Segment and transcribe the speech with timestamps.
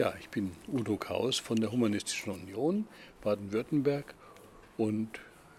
[0.00, 2.88] Ja, ich bin Udo Kaus von der Humanistischen Union
[3.20, 4.14] Baden-Württemberg
[4.78, 5.10] und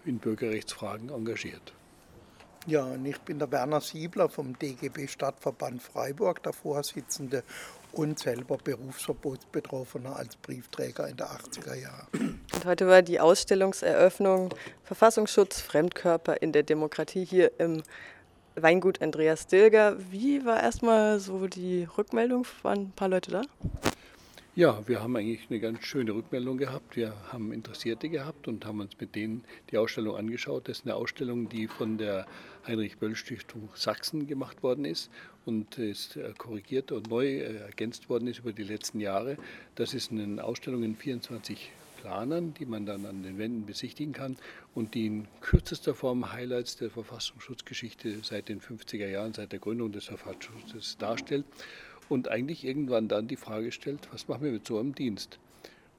[0.04, 1.72] in Bürgerrechtsfragen engagiert.
[2.66, 7.44] Ja, und ich bin der Werner Siebler vom DGB Stadtverband Freiburg, der Vorsitzende
[7.92, 12.06] und selber Berufsverbotsbetroffener als Briefträger in der 80er Jahre.
[12.12, 14.52] Und heute war die Ausstellungseröffnung
[14.82, 17.84] Verfassungsschutz, Fremdkörper in der Demokratie hier im
[18.56, 19.96] Weingut Andreas Dilger.
[20.10, 22.44] Wie war erstmal so die Rückmeldung?
[22.62, 23.42] Waren ein paar Leute da?
[24.54, 26.94] Ja, wir haben eigentlich eine ganz schöne Rückmeldung gehabt.
[26.94, 30.68] Wir haben Interessierte gehabt und haben uns mit denen die Ausstellung angeschaut.
[30.68, 32.26] Das ist eine Ausstellung, die von der
[32.66, 35.10] Heinrich-Böll-Stiftung Sachsen gemacht worden ist
[35.46, 39.38] und ist äh, korrigiert und neu äh, ergänzt worden ist über die letzten Jahre.
[39.74, 41.70] Das ist eine Ausstellung in 24
[42.02, 44.36] Planern, die man dann an den Wänden besichtigen kann
[44.74, 49.92] und die in kürzester Form Highlights der Verfassungsschutzgeschichte seit den 50er Jahren, seit der Gründung
[49.92, 51.46] des Verfassungsschutzes darstellt
[52.08, 55.38] und eigentlich irgendwann dann die Frage stellt, was machen wir mit so einem Dienst?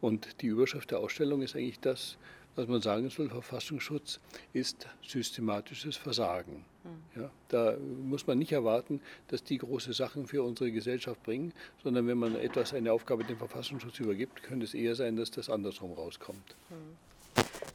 [0.02, 2.18] Und die Überschrift der Ausstellung ist eigentlich das,
[2.56, 4.20] was man sagen soll, Verfassungsschutz
[4.52, 6.66] ist systematisches Versagen.
[6.84, 7.22] Hm.
[7.22, 12.08] Ja, da muss man nicht erwarten, dass die große Sachen für unsere Gesellschaft bringen, sondern
[12.08, 15.94] wenn man etwas, eine Aufgabe dem Verfassungsschutz übergibt, könnte es eher sein, dass das andersrum
[15.94, 16.56] rauskommt.
[16.70, 16.98] Hm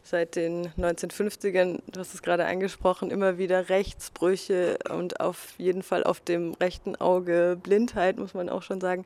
[0.08, 6.04] seit den 1950ern, du hast es gerade angesprochen, immer wieder Rechtsbrüche und auf jeden Fall
[6.04, 9.04] auf dem rechten Auge Blindheit, muss man auch schon sagen.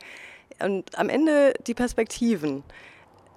[0.60, 2.62] Und am Ende die Perspektiven.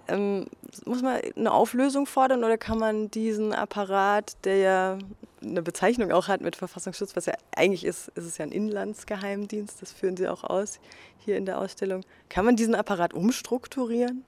[0.08, 0.46] Ähm,
[0.86, 4.98] muss man eine Auflösung fordern oder kann man diesen Apparat, der ja
[5.42, 9.82] eine Bezeichnung auch hat mit Verfassungsschutz, was ja eigentlich ist, ist es ja ein Inlandsgeheimdienst,
[9.82, 10.80] das führen Sie auch aus
[11.18, 12.02] hier in der Ausstellung.
[12.30, 14.24] Kann man diesen Apparat umstrukturieren?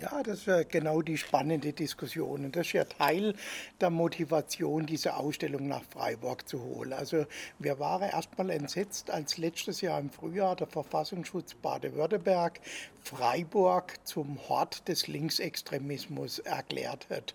[0.00, 2.46] Ja, das ja genau die spannende Diskussion.
[2.46, 3.34] Und das ist ja Teil
[3.80, 6.94] der Motivation, diese Ausstellung nach Freiburg zu holen.
[6.94, 7.26] Also
[7.58, 12.60] wir waren erstmal entsetzt, als letztes Jahr im Frühjahr der Verfassungsschutz Baden-Württemberg
[13.02, 17.34] Freiburg zum Hort des Linksextremismus erklärt hat.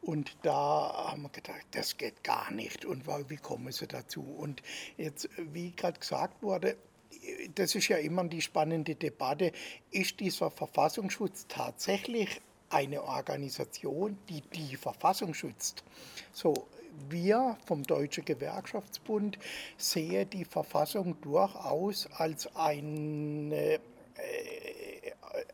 [0.00, 2.84] Und da haben wir gedacht, das geht gar nicht.
[2.84, 4.22] Und wie kommen sie dazu?
[4.22, 4.62] Und
[4.98, 6.76] jetzt, wie gerade gesagt wurde,
[7.54, 9.52] das ist ja immer die spannende Debatte,
[9.90, 15.84] ist dieser Verfassungsschutz tatsächlich eine Organisation, die die Verfassung schützt?
[16.32, 16.66] So,
[17.08, 19.38] wir vom Deutschen Gewerkschaftsbund
[19.76, 23.80] sehen die Verfassung durchaus als eine, äh,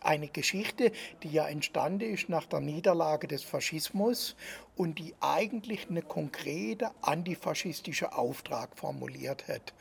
[0.00, 0.92] eine Geschichte,
[1.22, 4.37] die ja entstanden ist nach der Niederlage des Faschismus
[4.77, 9.72] und die eigentlich eine konkrete antifaschistische Auftrag formuliert hat.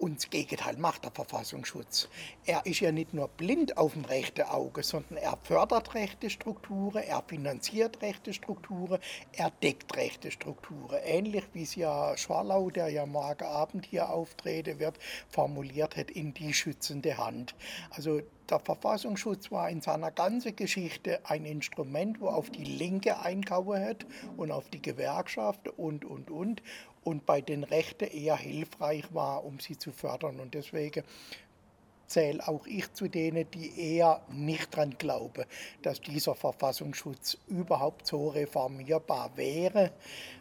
[0.00, 2.08] Und das Gegenteil macht der Verfassungsschutz.
[2.46, 7.02] Er ist ja nicht nur blind auf dem rechten Auge, sondern er fördert rechte Strukturen,
[7.02, 8.98] er finanziert rechte Strukturen,
[9.32, 10.98] er deckt rechte Strukturen.
[11.04, 16.32] Ähnlich wie es ja Schwarlau, der ja morgen Abend hier auftreten wird, formuliert hat, in
[16.32, 17.54] die schützende Hand.
[17.90, 23.80] Also der Verfassungsschutz war in seiner ganzen Geschichte ein Instrument, wo auf die Linke einkauen
[23.80, 24.06] hat
[24.36, 26.60] und auf die Gewerkschaft und, und, und
[27.04, 30.40] und bei den Rechten eher hilfreich war, um sie zu fördern.
[30.40, 31.04] Und deswegen
[32.10, 35.44] zähle auch ich zu denen, die eher nicht daran glauben,
[35.82, 39.92] dass dieser Verfassungsschutz überhaupt so reformierbar wäre.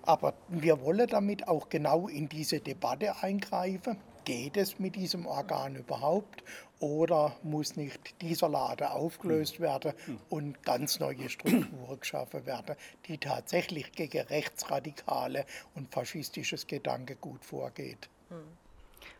[0.02, 3.98] Aber wir wollen damit auch genau in diese Debatte eingreifen.
[4.30, 6.44] Geht es mit diesem Organ überhaupt
[6.80, 9.62] oder muss nicht dieser Laden aufgelöst hm.
[9.62, 10.20] werden hm.
[10.30, 12.76] und ganz neue Strukturen geschaffen werden,
[13.08, 18.08] die tatsächlich gegen rechtsradikale und faschistisches Gedankengut vorgeht?
[18.30, 18.38] Hm.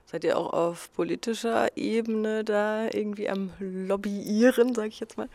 [0.06, 5.28] Seid ihr auch auf politischer Ebene da irgendwie am Lobbyieren, sage ich jetzt mal?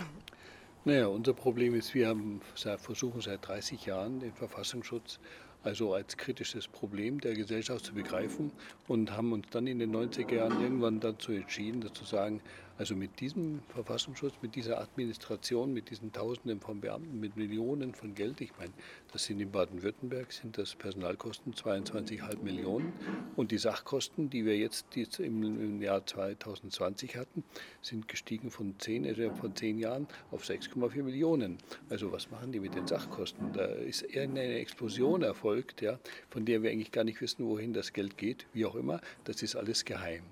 [0.85, 2.41] Naja, unser Problem ist, wir haben
[2.79, 5.19] versuchen seit 30 Jahren den Verfassungsschutz
[5.65, 8.53] also als kritisches Problem der Gesellschaft zu begreifen
[8.87, 12.41] und haben uns dann in den 90er Jahren irgendwann dazu entschieden, zu sagen,
[12.77, 18.17] also mit diesem Verfassungsschutz, mit dieser Administration, mit diesen Tausenden von Beamten, mit Millionen von
[18.17, 18.73] Geld, ich meine,
[19.13, 22.93] das sind in Baden-Württemberg, sind das Personalkosten 22,5 Millionen
[23.37, 24.87] und die Sachkosten, die wir jetzt
[25.21, 27.45] im, Jahr 2020 hatten,
[27.81, 31.59] sind gestiegen von 10, also von 10 Jahren auf 6,4 Millionen.
[31.91, 33.53] Also was machen die mit den Sachkosten?
[33.53, 35.99] Da ist irgendeine Explosion erfolgt, ja,
[36.31, 39.01] von der wir eigentlich gar nicht wissen, wohin das Geld geht, wie auch immer.
[39.25, 40.23] Das ist alles geheim.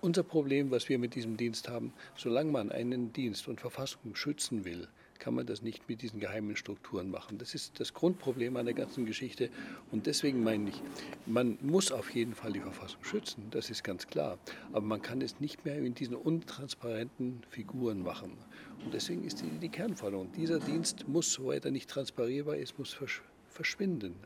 [0.00, 4.64] Unser Problem, was wir mit diesem Dienst haben, solange man einen Dienst und Verfassung schützen
[4.64, 4.88] will,
[5.22, 7.38] kann man das nicht mit diesen geheimen Strukturen machen.
[7.38, 9.50] Das ist das Grundproblem an der ganzen Geschichte.
[9.92, 10.82] Und deswegen meine ich,
[11.26, 14.36] man muss auf jeden Fall die Verfassung schützen, das ist ganz klar.
[14.72, 18.36] Aber man kann es nicht mehr in diesen untransparenten Figuren machen.
[18.84, 22.92] Und deswegen ist die, die Kernforderung, dieser Dienst muss, soweit er nicht transparierbar ist, muss
[22.92, 23.31] verschwinden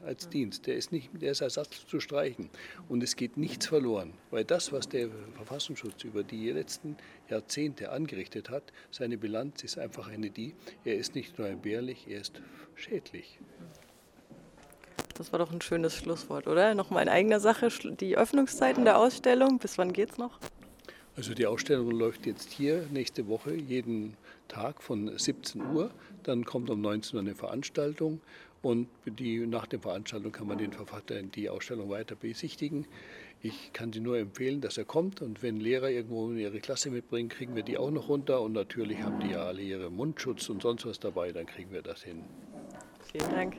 [0.04, 0.66] als Dienst.
[0.66, 2.48] Der ist, nicht, der ist Ersatz zu streichen.
[2.88, 6.96] Und es geht nichts verloren, weil das, was der Verfassungsschutz über die letzten
[7.28, 12.20] Jahrzehnte angerichtet hat, seine Bilanz ist einfach eine die, er ist nicht nur entbehrlich, er
[12.20, 12.40] ist
[12.74, 13.38] schädlich.
[15.14, 16.74] Das war doch ein schönes Schlusswort, oder?
[16.74, 17.68] Nochmal in eigener Sache,
[18.00, 20.38] die Öffnungszeiten der Ausstellung, bis wann geht's noch?
[21.16, 24.18] Also die Ausstellung läuft jetzt hier nächste Woche jeden
[24.48, 25.90] Tag von 17 Uhr.
[26.24, 28.20] Dann kommt um 19 Uhr eine Veranstaltung
[28.62, 32.86] und die, nach der Veranstaltung kann man den Verfasser die Ausstellung weiter besichtigen.
[33.42, 37.28] Ich kann Sie nur empfehlen, dass er kommt und wenn Lehrer irgendwo ihre Klasse mitbringen,
[37.28, 40.62] kriegen wir die auch noch runter und natürlich haben die ja alle ihre Mundschutz und
[40.62, 42.24] sonst was dabei, dann kriegen wir das hin.
[43.12, 43.56] Vielen Dank.